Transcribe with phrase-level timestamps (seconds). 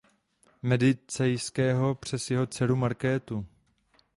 [0.61, 3.45] Medicejského přes jeho dceru Markétu.